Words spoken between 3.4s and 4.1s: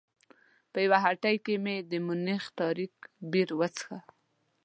وڅښه.